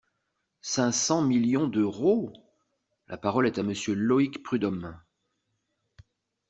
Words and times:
cinq 0.63 0.93
cents 0.93 1.21
millions 1.21 1.67
d’euros! 1.67 2.33
La 3.07 3.17
parole 3.17 3.45
est 3.45 3.59
à 3.59 3.61
Monsieur 3.61 3.93
Loïc 3.93 4.41
Prud’homme. 4.41 4.99